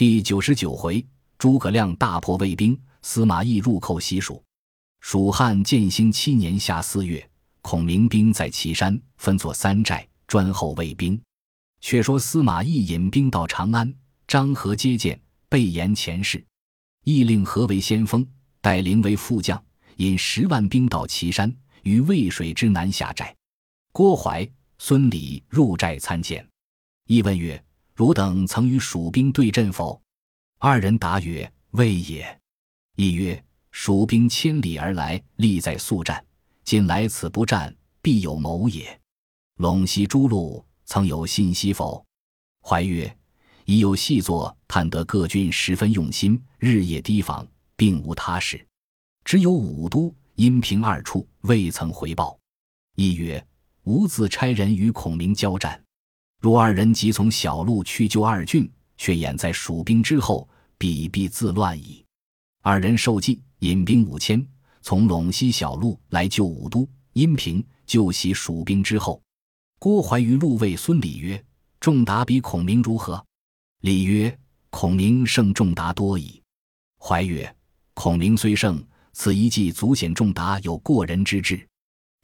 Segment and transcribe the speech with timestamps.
[0.00, 1.06] 第九十九回，
[1.36, 4.42] 诸葛亮大破魏兵，司马懿入寇西蜀。
[5.02, 7.30] 蜀汉建兴七年夏四月，
[7.60, 11.20] 孔明兵在岐山，分作三寨，专候魏兵。
[11.82, 13.94] 却说司马懿引兵到长安，
[14.26, 16.42] 张合接见，备言前事。
[17.04, 18.26] 懿令何为先锋，
[18.62, 19.62] 带凌为副将，
[19.96, 23.36] 引十万兵到岐山，于渭水之南下寨。
[23.92, 26.48] 郭淮、孙礼入寨参见。
[27.06, 27.62] 懿问曰。
[28.00, 30.00] 汝等曾与蜀兵对阵否？
[30.56, 32.40] 二人答曰：“未也。”
[32.96, 36.24] 亦曰：“蜀兵千里而来，力在速战。
[36.64, 38.98] 今来此不战，必有谋也。
[39.58, 42.02] 陇西诸路曾有信息否？”
[42.64, 43.14] 怀曰
[43.66, 48.66] ：“已有细作，探得各军十分用心，日夜提防，并无他事。
[49.26, 52.38] 只有武都、阴平二处未曾回报。”
[52.96, 53.46] 亦曰
[53.84, 55.78] ：“吾自差人与孔明交战。”
[56.40, 60.48] 若二人即从小路去救二郡，却掩在蜀兵之后，
[60.78, 62.02] 必必自乱矣。
[62.62, 64.44] 二人受计，引兵五千，
[64.80, 69.20] 从陇西小路来救武都、阴平，救袭蜀兵之后。
[69.78, 71.42] 郭淮于路谓孙礼曰
[71.78, 73.22] ：“仲达比孔明如何？”
[73.82, 74.34] 礼曰
[74.70, 76.40] ：“孔明胜仲达多矣。”
[76.98, 77.54] 怀曰
[77.92, 81.66] ：“孔明虽胜，此一计足显仲达有过人之志。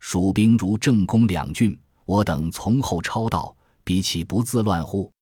[0.00, 3.54] 蜀兵如正攻两郡，我等从后抄道。”
[3.86, 5.12] 比起不自乱乎？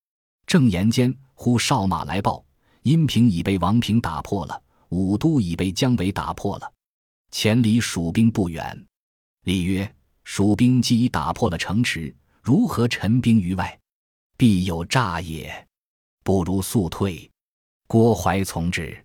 [0.46, 2.42] 正言间，呼哨马来报：
[2.80, 6.72] 阴平已被王平打破了，武都已被姜维打破了，
[7.30, 8.86] 前离蜀兵不远。
[9.42, 13.78] 李曰：“蜀兵既已打破了城池，如何陈兵于外？
[14.38, 15.68] 必有诈也。
[16.22, 17.30] 不如速退。”
[17.86, 18.98] 郭淮从之。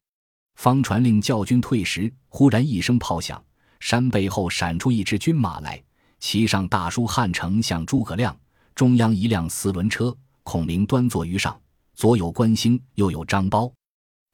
[0.55, 3.43] 方传令教军退时，忽然一声炮响，
[3.81, 5.83] 山背后闪出一支军马来，
[6.17, 8.33] 骑上大书“汉丞相诸葛亮”。
[8.80, 11.61] 中央一辆四轮车，孔明端坐于上，
[11.95, 13.69] 左有关兴，右有张苞、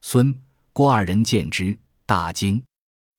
[0.02, 0.32] 孙
[0.72, 2.62] 郭二人见之，大惊。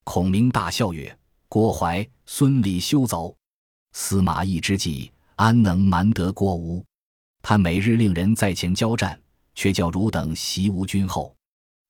[0.04, 3.36] 孔明大笑曰：“郭淮、孙礼休走！
[3.92, 6.82] 司马懿之计，安能瞒得过吾？
[7.42, 9.20] 他每日令人在前交战，
[9.54, 11.36] 却叫汝等袭吴军后。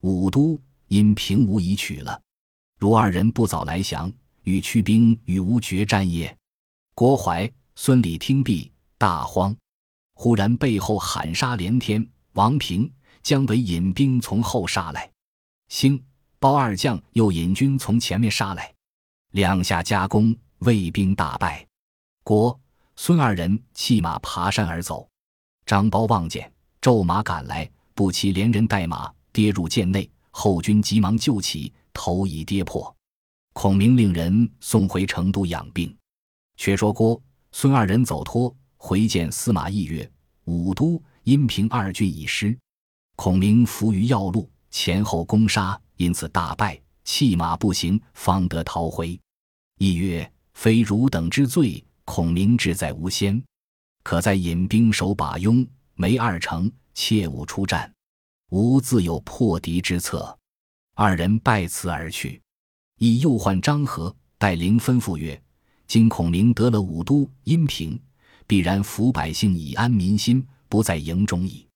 [0.00, 2.20] 武都因平吴已取了，
[2.80, 6.36] 汝二人不早来降，与驱兵与吴决战也。”
[6.96, 8.72] 郭淮、孙礼听毕。
[8.98, 9.56] 大慌，
[10.14, 12.92] 忽然背后喊杀连天，王平、
[13.22, 15.08] 姜维引兵从后杀来，
[15.68, 16.04] 兴、
[16.40, 18.74] 包二将又引军从前面杀来，
[19.30, 21.64] 两下夹攻，魏兵大败。
[22.24, 22.58] 郭、
[22.96, 25.08] 孙二人弃马爬山而走，
[25.64, 32.92] 张苞望见，骤马赶来，不期连人带马跌入涧内，后军急忙救起，头已跌破。
[33.52, 35.96] 孔明令人送回成都养病。
[36.56, 37.22] 却说郭、
[37.52, 38.52] 孙二人走脱。
[38.78, 40.10] 回见司马懿曰
[40.46, 42.56] ：“武都、阴平二郡已失，
[43.16, 49.18] 孔明伏于要路，前后攻杀，因此大败，弃马步行，方得逃回。”
[49.78, 53.42] 懿曰：“非汝等之罪，孔明志在无先，
[54.04, 57.92] 可在引兵守把雍、梅二城，切勿出战。
[58.50, 60.36] 吾自有破敌之策。”
[60.94, 62.40] 二人拜辞而去。
[62.98, 65.40] 懿又唤张合，带领吩咐曰
[65.86, 68.00] ：“今孔明得了武都、阴平。”
[68.48, 71.66] 必然抚百姓以安民心，不在营中矣。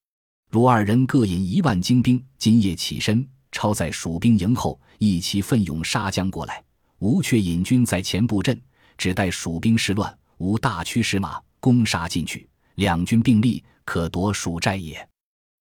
[0.51, 6.65] 如二人各引一万精兵，今夜起身，超在蜀兵营后，一齐奋勇杀将过来。
[7.01, 8.59] 吴却引军在前布阵，
[8.97, 15.07] 只待蜀兵势乱，吾大驱石马攻杀进去，两军并立，可夺蜀寨也。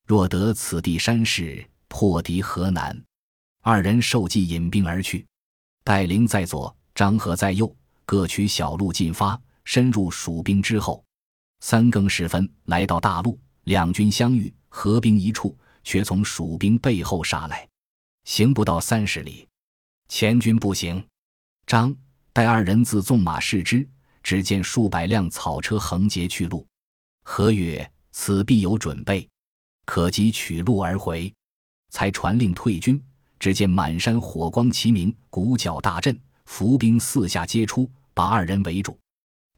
[0.07, 2.97] 若得此地山势，破敌何难？
[3.61, 5.25] 二人受计引兵而去，
[5.83, 9.37] 戴陵在左，张合在右，各取小路进发。
[9.63, 11.03] 深入蜀兵之后，
[11.59, 17.67] 三更时分来到大路，两军相遇，合兵一处，却从蜀兵背后杀来，
[18.25, 19.47] 行不到三十里，
[20.07, 21.03] 前军不行。
[21.67, 21.95] 张
[22.33, 23.87] 带二人自纵马视之，
[24.23, 26.65] 只见数百辆草车横截去路。
[27.23, 29.29] 何曰：“此必有准备，
[29.85, 31.31] 可即取路而回。”
[31.91, 33.01] 才传令退军，
[33.37, 38.97] 只见满山火光齐鸣，鼓角大震，伏兵四下皆出，把二人围住。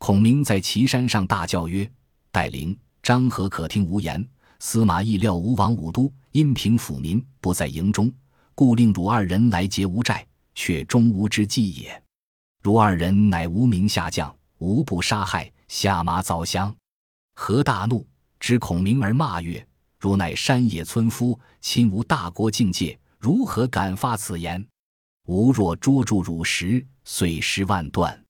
[0.06, 1.90] 孔明在岐山上大叫曰
[2.30, 4.28] ：“戴陵、张合可听无言。
[4.60, 8.12] 司马懿料吴王武都、阴平府民不在营中，
[8.54, 12.04] 故令汝二人来劫吴寨，却终无之计也。
[12.64, 16.76] 汝二人乃无名下将，无不杀害，下马早降。”
[17.36, 18.06] 何大怒，
[18.42, 19.66] 指孔明而骂曰
[19.98, 24.68] ：“汝乃山野村夫，亲无大国境界，如何敢发此言？
[25.28, 28.22] 吾若捉住汝时，碎尸万段。”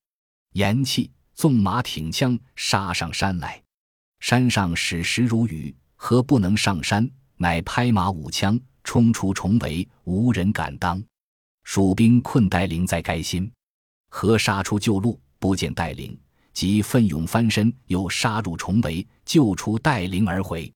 [0.54, 1.10] 言气。
[1.34, 3.62] 纵马挺枪杀上山来，
[4.20, 7.10] 山上矢石如雨，何不能上山？
[7.38, 11.04] 乃拍马舞枪，冲出重围，无人敢当。
[11.64, 13.52] 蜀兵困戴陵在该心，
[14.10, 16.18] 何杀出旧路，不见戴陵，
[16.54, 20.72] 即奋勇翻身，又杀入重围，救出戴陵而回。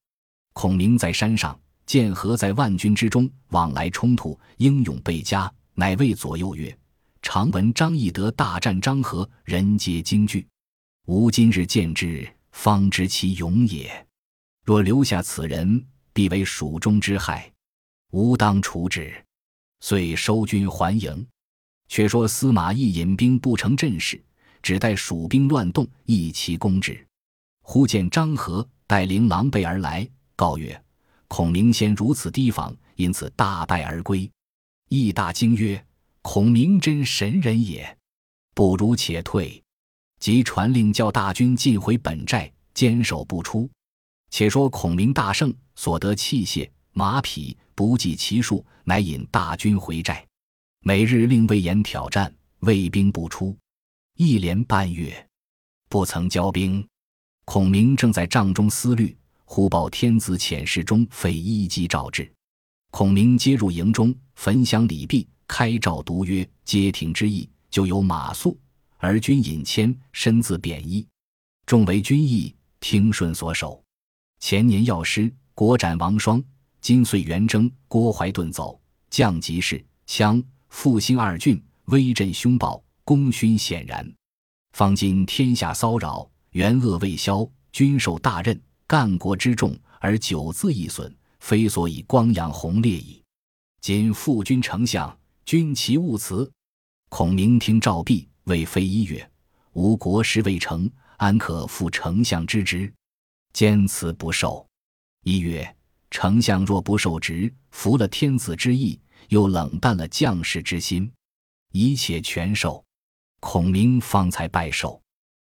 [0.54, 6.76] 孔明在山上，见何在万军之中往来冲突，英勇倍加，乃谓左右曰
[7.30, 10.48] ：“常闻张翼德大战张合，人皆惊惧。
[11.08, 14.08] 吾今日见之，方知其勇也。
[14.64, 17.52] 若留下此人，必为蜀中之害，
[18.12, 19.14] 吾当除之。”
[19.82, 21.28] 遂收军还营。
[21.90, 24.24] 却说司马懿引兵不成阵势，
[24.62, 27.06] 只待蜀兵乱动，一齐攻之。
[27.62, 30.10] 忽见张合带领狼狈而来。
[30.38, 30.82] 告曰
[31.28, 34.32] ：“孔明先如此提防，因此大败而归。”
[34.88, 35.86] 义大惊曰
[36.30, 37.98] ：“孔明真神人也！
[38.54, 39.64] 不如且退。”
[40.20, 43.70] 即传令叫大军进回本寨，坚守不出。
[44.30, 50.28] 且说孔明大胜，所得器械、马匹不计其数，乃引大军回寨。
[50.82, 53.58] 每日令魏延挑战，魏兵不出，
[54.18, 55.26] 一连半月，
[55.88, 56.86] 不曾交兵。
[57.46, 59.16] 孔明正在帐中思虑。
[59.46, 62.30] 忽报天子遣使中费一击诏至，
[62.92, 68.56] 孔明接入营中，焚香礼毕，开诏读曰：“皆廷之意，就有马谡，
[68.98, 71.08] 而君引谦，身自贬义。
[71.66, 73.82] 众为君意，听顺所守。
[74.40, 76.44] 前年药师国斩王双，
[76.82, 78.80] 今岁元征郭淮遁走，
[79.10, 84.14] 降吉士，羌复兴二郡，威震凶暴，功勋显然。
[84.74, 93.22] 方今天下骚扰，元恶未消，君受大任。”干国之重而久自易损，非所以光阳宏烈矣。
[93.82, 95.14] 今复君丞相，
[95.48, 96.52] 君其勿辞。
[97.08, 99.32] 孔明听赵毕，谓非一曰
[99.72, 102.94] ：“吾国事未成，安可负丞相之职？
[103.54, 104.68] 坚此不受。”
[105.24, 105.78] 一曰
[106.12, 109.00] ：“丞相若不受职，服了天子之意，
[109.30, 111.10] 又冷淡了将士之心，
[111.72, 112.84] 一切全受。”
[113.40, 115.02] 孔明方才拜受，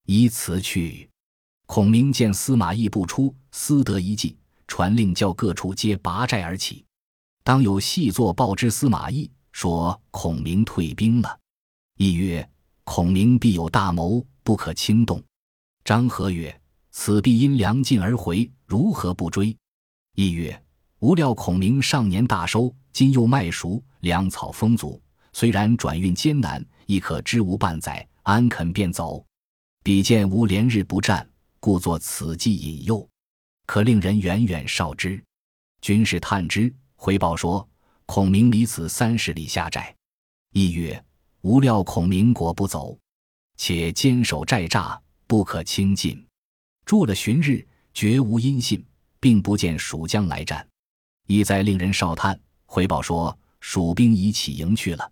[0.07, 1.09] 依辞去。
[1.67, 4.37] 孔明见司马懿不出，思得一计，
[4.67, 6.85] 传令叫各处皆拔寨而起。
[7.45, 11.39] 当有细作报之司马懿，说孔明退兵了。
[11.99, 12.47] 懿曰
[12.83, 15.23] ：“孔明必有大谋，不可轻动。”
[15.85, 16.61] 张合曰
[16.91, 19.57] ：“此必因粮尽而回，如何不追？”
[20.17, 20.61] 懿曰
[20.99, 25.01] ：“无料孔明上年大收，今又麦熟，粮草丰足，
[25.33, 29.25] 虽然转运艰难，亦可知无半载，安肯便走？
[29.85, 31.25] 比见吾连日不战。”
[31.61, 33.09] 故作此计引诱，
[33.67, 35.23] 可令人远远哨之。
[35.81, 37.67] 军士探之，回报说
[38.07, 39.95] 孔明离此三十里下寨。
[40.53, 41.05] 亦曰：
[41.41, 42.99] 无料孔明果不走，
[43.57, 46.25] 且坚守寨栅，不可轻进。
[46.85, 48.85] 住了旬日，绝无音信，
[49.19, 50.67] 并不见蜀将来战。
[51.27, 55.11] 亦在令人哨探，回报说蜀兵已起营去了。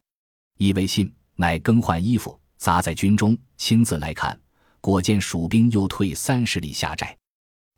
[0.58, 4.38] 亦未信，乃更换衣服，杂在军中，亲自来看。
[4.80, 7.16] 果见蜀兵又退三十里下寨，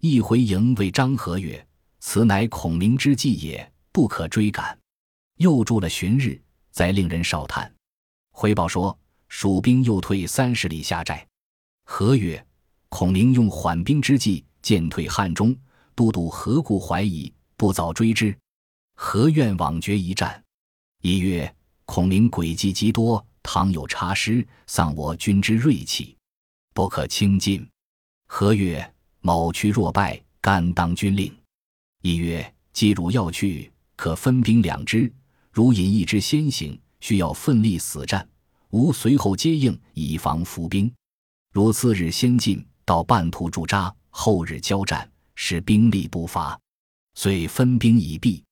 [0.01, 1.67] 一回营谓张合曰
[2.01, 4.79] ：“此乃孔明之计也，不可追赶。”
[5.37, 6.41] 又住了旬日，
[6.71, 7.73] 再令人哨探，
[8.33, 8.97] 回报说
[9.29, 11.27] 蜀兵又退三十里下寨。
[11.85, 12.45] 何曰
[12.89, 15.57] ：“孔明用缓兵之计，渐退汉中。
[15.97, 18.37] 都督何故怀疑，不早追之？
[18.97, 20.43] 何愿枉决一战？”
[21.03, 21.55] 一曰
[21.85, 26.17] ：“孔明诡计极多，倘有差失，丧我军之锐气。”
[26.75, 27.69] 不可轻进。
[28.27, 31.33] 何曰：“某去若败，甘当军令。”
[32.03, 35.13] 一曰：“既汝要去，可分兵两支，
[35.55, 38.29] 如引一支先行，需要奋力死战，
[38.71, 40.93] 吾随后接应，以防伏兵。
[41.53, 46.59] 如次日先进，到半途驻扎，后日交战，使兵力不乏。
[47.15, 48.43] 遂分兵已毕。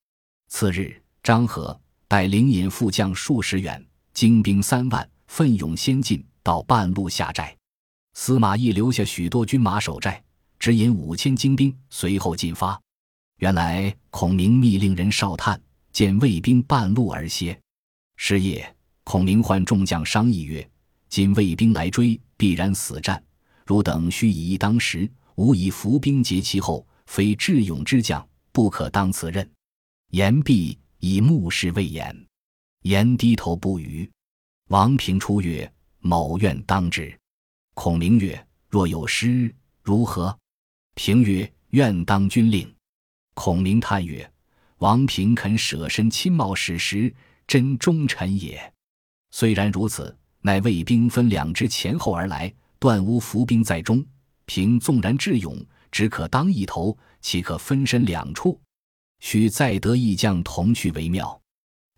[0.47, 7.57] 次日，张合带领引副将数十员，精兵三万，奋勇先进，到半路下寨。
[8.15, 10.23] 司马懿留下许多军马守寨，
[10.57, 12.81] 只引五千精兵随后进发。
[13.39, 15.61] 原来孔明密令人哨探，
[15.93, 17.59] 见魏兵半路而歇。
[18.17, 20.69] 是夜，孔明唤众将商议曰
[21.09, 23.23] ：“今魏兵来追，必然死战。
[23.67, 29.49] 汝等须以一当十，吾以伏兵截其后，非智勇之将，不可当此任。”
[30.11, 32.27] 言毕，以目视魏延。
[32.83, 34.11] 延低头不语。
[34.69, 35.71] 王平出曰
[36.01, 37.17] ：“某愿当之。”
[37.75, 40.37] 孔明曰：“若有失，如何？”
[40.95, 42.73] 平曰：“愿当军令。”
[43.35, 44.31] 孔明叹曰
[44.83, 47.15] ：“王平肯舍身亲冒矢石，
[47.47, 48.61] 真忠臣也。
[49.31, 54.05] 虽然如此，乃魏兵分两支前后而来，断无伏兵在中。
[54.45, 55.57] 平纵然智勇，
[55.93, 58.61] 只可当一头，岂可分身两处？
[59.21, 61.41] 须再得一将同去为妙。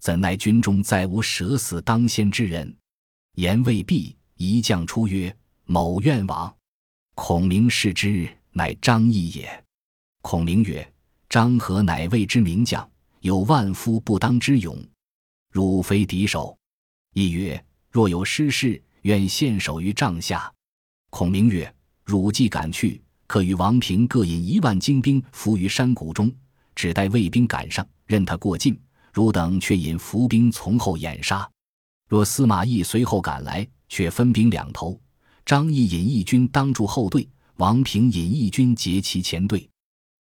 [0.03, 2.77] 怎奈军中再无舍死当先之人。
[3.37, 6.55] 言未毕，一将出曰：“某愿往。”
[7.17, 9.65] 孔明视之，乃张翼也。
[10.21, 10.87] 孔明曰
[11.35, 12.89] ：“张合乃魏之名将，
[13.19, 14.81] 有万夫不当之勇，
[15.51, 16.57] 汝非敌手。”
[17.13, 17.61] 亦曰
[17.91, 20.49] ：“若有失事，愿献首于帐下。”
[21.11, 21.75] 孔明曰
[22.07, 26.33] ：“汝既敢去，可与王平各引一万精兵伏于山谷中，
[26.77, 28.81] 只待魏兵赶上，任他过境。
[29.13, 31.51] 汝等却引伏兵从后掩杀。
[32.09, 34.97] 若司马懿随后赶来，却分兵两头。”
[35.45, 39.69] 张翼引义军当住后队，王平引义军截其前队，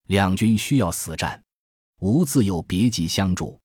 [0.06, 1.42] 两军需要死战，
[2.00, 3.58] 吾自有别计相助。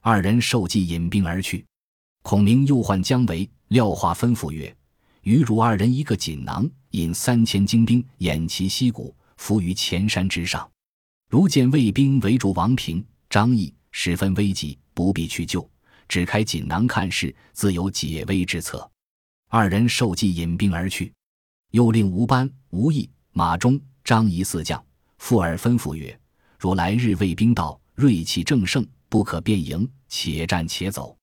[0.00, 1.66] 二人受计引兵而去。
[2.22, 4.74] 孔明又唤姜维、廖化，吩咐曰
[5.22, 10.70] ：“与汝二人一个锦囊，引三千精兵掩其溪谷，伏于前山之上。
[11.28, 15.68] 如见魏兵围住王平、张翼，十分危急，不必去救，
[16.06, 18.88] 只开锦囊看事，自有解危之策。”
[19.48, 21.12] 二人受计引兵而去，
[21.72, 24.82] 又令吴班、吴懿、马忠、张仪四将
[25.20, 26.18] 附耳吩咐曰
[26.58, 31.16] ：“如来日魏兵到，锐气正盛，不可便迎，且战且走。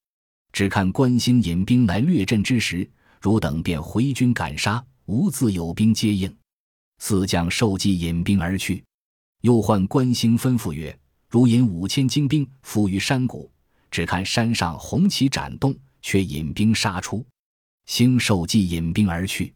[0.53, 2.89] 只看关兴引兵来掠阵之时，
[3.19, 6.33] 汝等便回军赶杀，吾自有兵接应。”
[6.99, 8.81] 四将受计引兵而去，
[9.41, 13.51] 又唤关兴吩咐曰：“如引五千精兵伏于山谷，
[13.89, 17.25] 只看山上红旗展动，却引兵杀出。”
[17.87, 19.53] 兴受计引兵而去。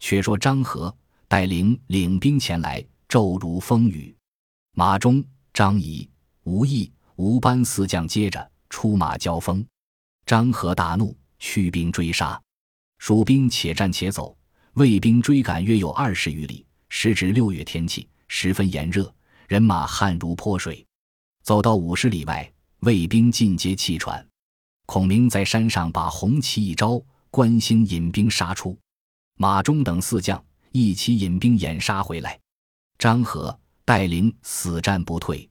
[0.00, 0.94] 却说张合、
[1.28, 4.14] 带领领兵前来，骤如风雨。
[4.72, 6.08] 马忠、张仪、
[6.42, 9.64] 吴懿、吴班四将接着出马交锋。
[10.26, 12.40] 张合大怒，驱兵追杀。
[12.98, 14.36] 蜀兵且战且走，
[14.74, 16.66] 魏兵追赶约有二十余里。
[16.88, 19.12] 时值六月天气，十分炎热，
[19.48, 20.86] 人马汗如泼水。
[21.42, 24.26] 走到五十里外，魏兵尽皆气喘。
[24.86, 27.02] 孔明在山上把红旗一招。
[27.30, 28.78] 关兴引兵杀出，
[29.38, 32.38] 马忠等四将一起引兵掩杀回来。
[32.98, 35.48] 张合带领死战不退，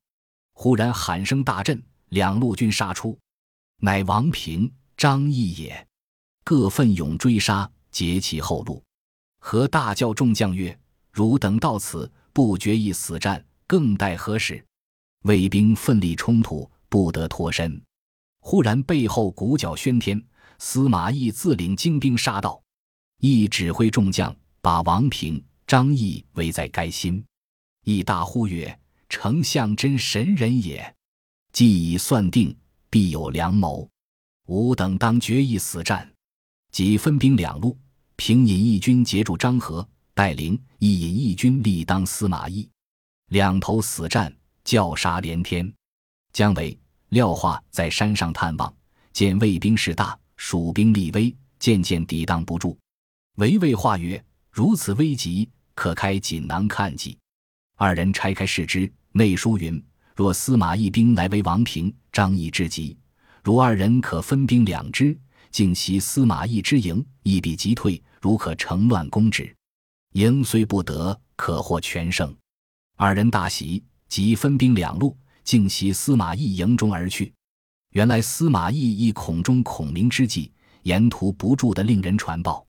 [0.54, 3.18] 忽然喊声大震，两路军杀出，
[3.78, 5.88] 乃王平、张翼也，
[6.44, 8.84] 各奋勇追杀，截其后路。
[9.40, 10.78] 和大叫众将曰
[11.12, 14.66] ：“汝等到此，不决一死战，更待何时？”
[15.24, 17.82] 魏兵奋力冲突，不得脱身。
[18.40, 20.24] 忽然背后鼓角喧天。
[20.60, 22.62] 司马懿自领精兵杀到，
[23.20, 27.22] 懿指挥众将把王平、张翼围在该心。
[27.84, 30.96] 亦大呼曰：“丞相真神人也！
[31.52, 32.56] 既已算定，
[32.90, 33.88] 必有良谋。
[34.48, 36.10] 吾等当决一死战。”
[36.72, 37.78] 即分兵两路，
[38.16, 42.68] 平引义军截住张合，带领一引义军力当司马懿。
[43.30, 45.72] 两头死战，叫杀连天。
[46.32, 46.78] 姜维、
[47.10, 48.74] 廖化在山上探望，
[49.12, 50.18] 见魏兵势大。
[50.36, 52.78] 蜀兵力微，渐渐抵挡不住。
[53.36, 54.22] 韦魏化曰
[54.52, 57.18] ：“如此危急，可开锦囊看计。”
[57.84, 59.84] 二人拆开视之，内书云
[60.16, 62.98] ：“若司马懿兵来为王平、张翼之急，
[63.44, 65.20] 如二人可分兵两支，
[65.52, 68.02] 竟袭司马懿之营，亦必急退。
[68.22, 69.54] 如可乘乱攻之，
[70.14, 72.34] 营虽不得，可获全胜。”
[72.96, 77.34] 二人大喜，即分兵两路，径袭司马懿营中而去。
[77.90, 80.50] 原来司马懿亦恐中孔明之计，
[80.84, 82.66] 沿途不住的令人传报。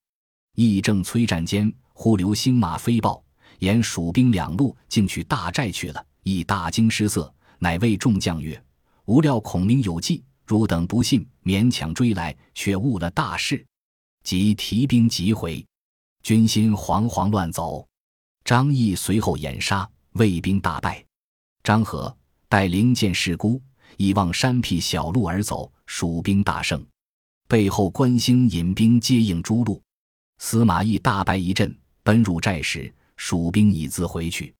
[0.56, 3.23] 懿正催战间，忽留星马飞报，
[3.58, 6.06] 言蜀兵两路竟取大寨去了。
[6.22, 8.62] 懿大惊失色，乃谓众将曰
[9.06, 13.64] ：“无料孔明有计，汝等不信，勉强追来，却误了大事。”
[14.24, 15.64] 即提兵急回，
[16.22, 17.86] 军心惶惶乱走。
[18.44, 21.04] 张翼随后掩杀，魏兵大败。
[21.62, 22.14] 张合
[22.48, 23.60] 带领见势孤。
[23.96, 26.84] 已望山僻小路而走，蜀兵大胜，
[27.46, 29.80] 背后关兴引兵接应诸路，
[30.38, 34.54] 司马懿大败一阵，奔入寨时，蜀兵已自回去。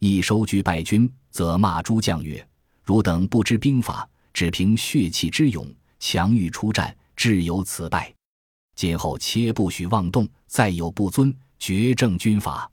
[0.00, 2.46] 一收据败军，则骂诸将曰
[2.82, 8.12] ：“汝等不知兵法，只凭血气之勇，强欲出战，致有此败。
[8.74, 12.70] 今后切不许妄动，再有不遵，绝正军法。”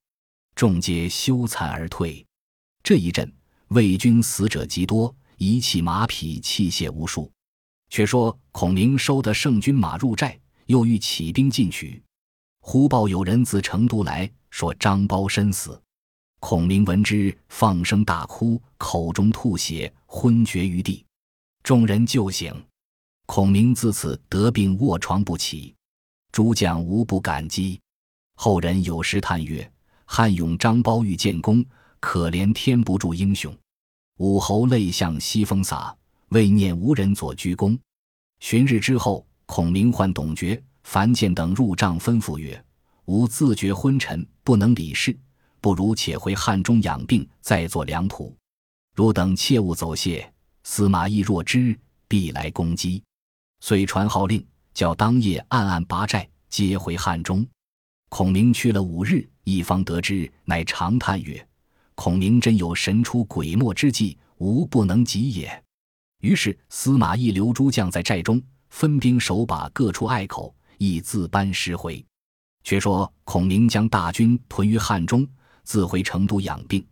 [0.55, 2.25] 众皆羞惭而退。
[2.83, 3.31] 这一阵，
[3.69, 5.13] 魏军死者极多。
[5.37, 7.31] 遗弃马匹器械无数。
[7.89, 12.01] 却说孔明收得圣军马入寨，又欲起兵进取。
[12.59, 15.81] 忽报有人自成都来说张苞身死。
[16.39, 21.05] 孔明闻之，放声大哭，口中吐血，昏厥于地。
[21.63, 22.53] 众人救醒，
[23.25, 25.75] 孔明自此得病卧床不起。
[26.31, 27.79] 诸将无不感激。
[28.35, 29.69] 后人有诗叹曰
[30.05, 31.65] ：“汉勇张苞欲建功，
[31.99, 33.53] 可怜天不助英雄。”
[34.17, 35.93] 武侯泪向西风洒，
[36.29, 37.77] 未念无人左鞠躬。
[38.39, 42.63] 旬日之后，孔明唤董厥、樊建等入帐，吩咐曰
[43.05, 45.15] ：“吾自觉昏沉，不能理事，
[45.61, 48.33] 不如且回汉中养病，再做良仆。
[48.95, 50.27] 汝等切勿走泄。
[50.63, 53.03] 司马懿若知，必来攻击。”
[53.61, 57.45] 遂传号令，叫当夜暗暗拔寨，接回汉中。
[58.09, 61.47] 孔明去了五日，一方得知，乃长叹曰
[61.93, 65.63] ：“孔明真有神出鬼没之计，吾不能及也。”
[66.21, 68.41] 于是司马懿留诸将在寨中，
[68.71, 72.03] 分兵守把各处隘口，亦自班师回。
[72.63, 75.27] 却说孔明将大军屯于汉中，
[75.63, 76.85] 自回成都养病。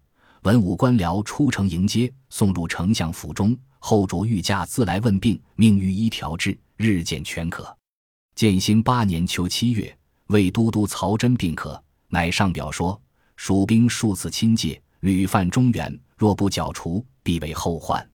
[0.44, 3.58] 文武官僚出城迎接，送入丞相府中。
[3.80, 7.76] 后主御驾自来问病，命御医调治，日渐全可。
[8.36, 9.96] 建兴八年秋七月。
[10.28, 13.02] 魏都督曹真病可，乃上表说：
[13.38, 18.06] 蜀兵数次侵界，屡犯中原，若不剿除，必为后患。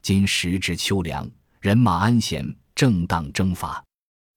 [0.00, 1.30] 今时至秋凉，
[1.60, 3.84] 人马安闲，正当征伐。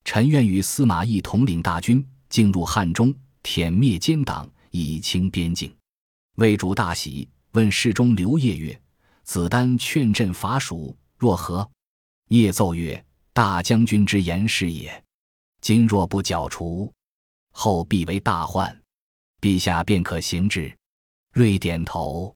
[0.03, 3.13] 臣愿与司马懿统领大军，进入汉中，
[3.43, 5.71] 殄灭奸党，以清边境。
[6.37, 8.81] 魏主大喜，问侍中刘烨曰
[9.23, 11.69] ：“子丹劝朕伐蜀，若何？”
[12.29, 15.03] 烨奏曰：“大将军之言是也。
[15.61, 16.91] 今若不剿除，”
[17.53, 18.81] 后必为大患，
[19.39, 20.75] 陛下便可行之。
[21.33, 22.35] 瑞点头。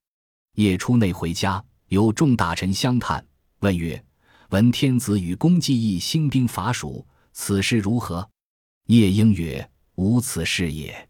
[0.58, 3.26] 夜出内回家，有众大臣相探，
[3.62, 4.06] 问曰
[4.52, 8.30] ：“闻天子与公济义兴兵伐蜀，此事如何？”
[8.86, 11.10] 夜应曰：“无此事也。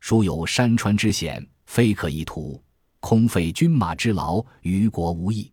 [0.00, 2.62] 蜀有山川之险，非可一图，
[2.98, 5.50] 空费军马之劳，于国无益。”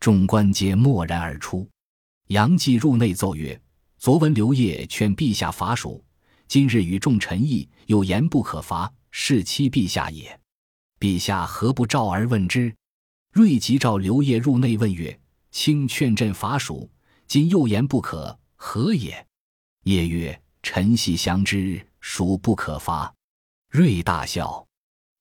[0.00, 1.68] 众官皆默然而出。
[2.28, 3.60] 杨继入内奏曰
[3.98, 6.02] ：“昨闻刘烨劝陛下伐蜀。”
[6.48, 10.38] 今日与众臣议，又言不可伐，是欺陛下也。
[11.00, 12.74] 陛下何不召而问之？
[13.32, 15.18] 睿即召刘烨入内问曰
[15.50, 16.88] ：“卿劝朕伐蜀，
[17.26, 19.26] 今又言不可，何也？”
[19.84, 23.10] 烨曰：“臣系相知，蜀不可伐。”
[23.72, 24.66] 睿大笑。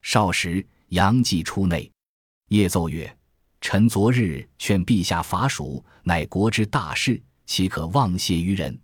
[0.01, 1.89] 少时，杨继出内，
[2.49, 3.17] 夜奏曰
[3.61, 8.77] ：“臣昨日劝陛下伐蜀，乃国之大事，岂可妄泄于人？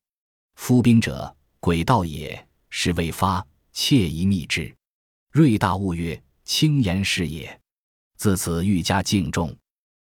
[0.56, 4.74] 夫兵者。”诡道也，是未发，切宜密之。
[5.32, 7.60] 睿大悟曰：“轻言是也。”
[8.16, 9.54] 自此愈加敬重。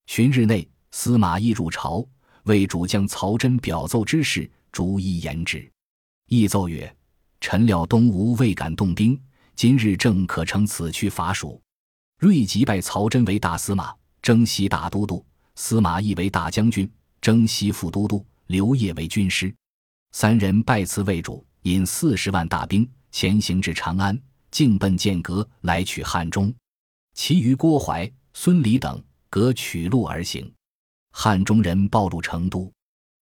[0.08, 2.06] 旬日内，司马懿入朝，
[2.44, 5.68] 为主将曹真表奏之事，逐一言之。
[6.28, 6.96] 懿奏曰
[7.40, 9.20] ：“臣料东吴未敢动兵，
[9.56, 11.62] 今日正可乘此去伐蜀。”
[12.20, 15.24] 睿即拜曹真为大司马，征西大都督；
[15.56, 16.90] 司马懿为大将军，
[17.22, 19.54] 征西副都督；刘烨为军师。
[20.14, 24.20] 三人拜辞魏主，引四十万大兵前行至长安，
[24.50, 26.52] 径奔剑阁来取汉中。
[27.14, 30.52] 其余郭淮、孙礼等隔取路而行。
[31.12, 32.72] 汉中人报入成都。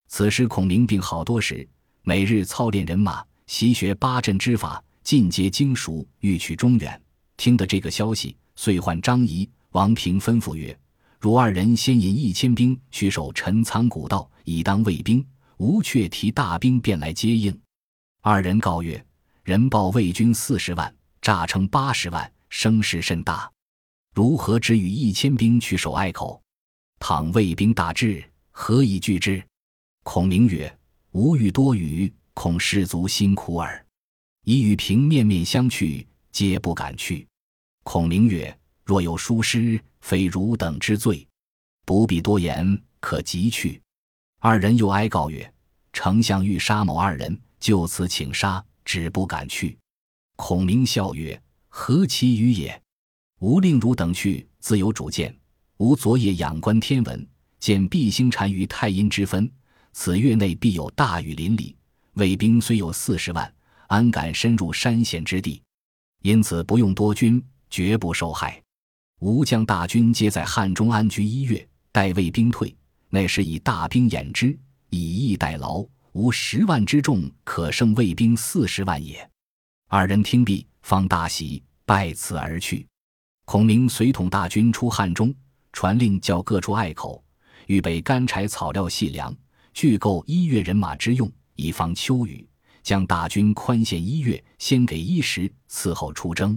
[0.08, 1.68] 此时孔明病好多时，
[2.02, 7.00] 每日操练人马，习学八阵之法，进阶精熟，欲取中原。
[7.36, 10.76] 听得这个消息，遂唤张仪、王平，吩咐曰
[11.20, 15.24] ：“汝二人先引一千兵去守陈仓古道，以当卫兵。”
[15.58, 17.58] 吴却提大兵便来接应，
[18.20, 19.02] 二人告曰
[19.42, 23.50] ：“人报魏军四十万，诈称八十万，声势甚大。
[24.12, 26.42] 如何只与一千兵去守隘口？
[26.98, 29.42] 倘魏兵大至，何以拒之？”
[30.04, 30.78] 孔明曰
[31.12, 33.82] ：“吾欲多与，恐士卒辛苦耳。
[34.44, 37.26] 以与平面面相觑，皆不敢去。”
[37.82, 41.26] 孔明曰：“若有疏失，非汝等之罪，
[41.86, 43.80] 不必多言，可即去。”
[44.38, 45.50] 二人又哀告曰
[45.94, 49.78] ：“丞相欲杀某二人，就此请杀，只不敢去。”
[50.36, 52.80] 孔明笑曰：“何其愚也！
[53.40, 55.34] 吾令汝等去，自有主见。
[55.78, 57.26] 吾昨夜仰观天文，
[57.58, 59.50] 见毕星单于太阴之分，
[59.94, 61.74] 此月内必有大雨淋漓。
[62.16, 63.54] 魏兵虽有四十万，
[63.88, 65.62] 安敢深入山险之地？
[66.22, 68.62] 因此不用多军，绝不受害。
[69.20, 72.74] 吾将大军皆在汉中安居一月，待魏兵退。”
[73.10, 79.30] 那时以大兵掩之，以逸待劳，无十万之众可胜魏兵四十万也。
[79.88, 82.86] 二人听毕，方大喜，拜辞而去。
[83.44, 85.34] 孔明随统大军出汉中，
[85.74, 87.22] 传令叫各处隘口
[87.66, 89.34] 预备干柴、草料、细粮，
[89.74, 92.46] 俱够一月人马之用，以防秋雨。
[92.82, 96.56] 将大军宽限一月，先给衣食，伺候出征。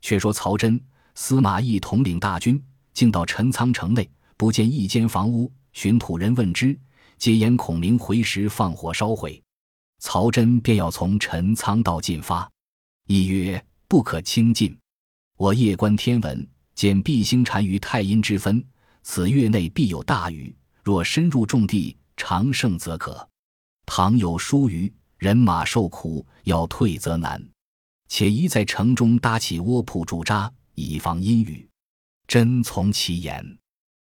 [0.00, 0.80] 却说曹真、
[1.16, 2.62] 司马懿统领大军，
[2.94, 5.52] 进到陈仓城内，不见一间房屋。
[5.72, 6.78] 寻土人问之，
[7.18, 9.42] 皆言孔明回时放火烧毁。
[9.98, 12.48] 曹真便要从陈仓道进发，
[13.08, 14.78] 亦曰：“不可轻进。
[15.36, 18.64] 我夜观天文，见毕星单于太阴之分，
[19.02, 20.54] 此月内必有大雨。
[20.84, 23.28] 若深入重地，长胜则可。
[23.86, 27.42] 倘有疏虞，人马受苦，要退则难。
[28.08, 31.66] 且宜在城中搭起窝铺驻扎，以防阴雨。
[32.26, 33.58] 真从其言。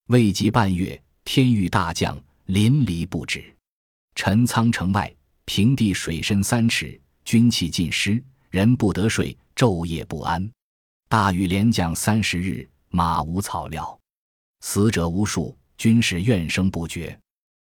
[0.09, 3.57] 未及半月，天欲大降，淋漓不止。
[4.15, 5.15] 陈仓城外，
[5.45, 10.51] 平地水深三尺，军器尽失，人不得睡，昼夜不安。
[11.09, 13.99] 大雨连降三十日，马无草料，
[14.61, 15.57] 死者无数。
[15.77, 17.17] 军士怨声不绝，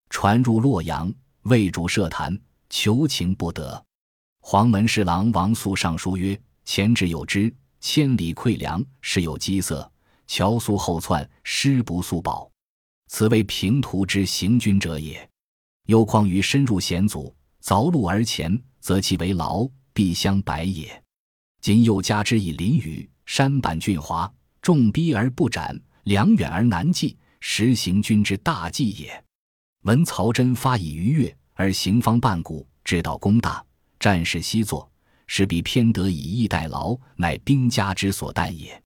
[0.09, 3.83] 传入洛阳，魏主设坛求情不得。
[4.41, 9.91] 黄门侍郎王肃上书曰：“前至有之，千里馈粮，时有饥色；
[10.27, 12.51] 乔苏后窜，师不速保，
[13.09, 15.29] 此为平图之行军者也。
[15.87, 21.03] 又况于深入险阻，凿路而前，则其为劳，必相百也。
[21.61, 29.25] 今又加之以淋雨，山坂峻滑，重逼而不斩，粮远而难继。”实行军之大计也。
[29.83, 33.65] 闻曹真发以逾越，而行方半古，知道功大，
[33.99, 34.91] 战事稀作，
[35.27, 38.79] 是彼偏得以逸待劳，乃兵家之所惮也。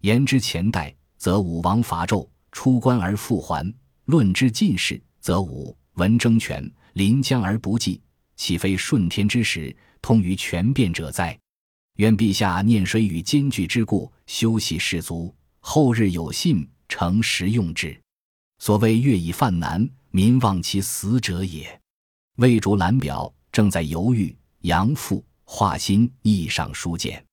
[0.00, 3.62] 言之前代，则武王伐纣，出关而复还；
[4.06, 8.00] 论之近世，则武文争权，临江而不济，
[8.36, 11.38] 岂非顺天之时，通于权变者哉？
[11.96, 16.66] 愿陛下念水与艰巨之故，休息士卒，后日有信。
[16.92, 17.96] 诚实用之，
[18.58, 21.80] 所谓月以犯难，民望其死者也。
[22.36, 24.36] 魏主览表，正在犹豫。
[24.62, 27.24] 杨父华歆意上书简。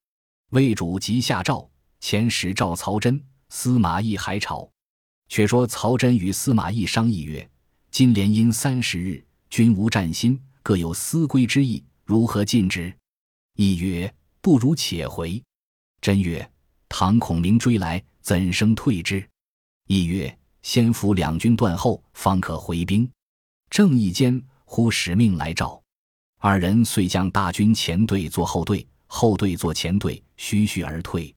[0.51, 4.69] 魏主即下诏，遣使召曹真、司马懿还朝。
[5.27, 7.49] 却说曹真与司马懿商议曰
[7.91, 12.93] ：“今连阴三十日，均无战心，各有思归之意，如何进之？”
[13.57, 15.43] 懿曰：“不如且回。”
[15.99, 16.49] 真曰
[16.87, 19.27] ：“唐孔明追来，怎生退之？”
[19.87, 20.37] 亦曰
[20.67, 23.09] ：“先伏两军断后，方可回兵。”
[23.71, 25.81] 正义间，忽使命来召，
[26.39, 31.33] 二人遂将大军前队做后队，后队做前队，徐徐而退。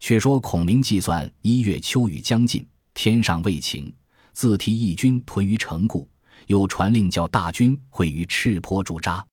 [0.00, 3.94] 却说孔明计算一月秋雨将尽，天上未晴，
[4.32, 6.08] 自提义军屯于城固，
[6.48, 9.24] 又传令叫大军会于赤坡驻扎。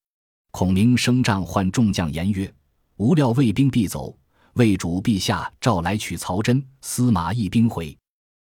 [0.51, 2.53] 孔明升帐唤众将言曰
[2.97, 4.15] ：“无料魏兵必走，
[4.53, 7.97] 魏主陛下召来取曹真、司马懿兵回。”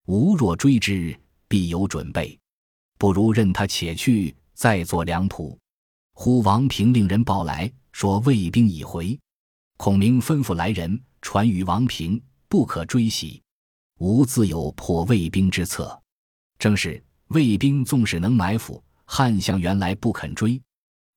[0.08, 2.38] 吾若追之，必有准备，
[2.98, 5.58] 不如任他且去，再做良图。
[6.13, 9.18] 忽王平令人报来说，魏兵已回。
[9.78, 13.42] 孔明吩咐来人传与王平，不可追袭。
[14.00, 15.98] 吾自有破魏兵之策。
[16.60, 20.62] 正是魏兵纵使能埋伏，汉相原来不肯追，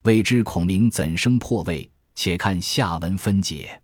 [0.04, 1.90] 未知孔明怎生破魏？
[2.14, 3.82] 且看下文分解。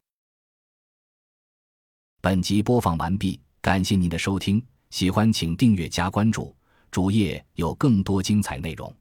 [2.21, 4.65] 本集播放完毕，感谢您的收听。
[4.93, 6.55] 喜欢请订阅加关注，
[6.91, 8.95] 主页有更多精彩内容。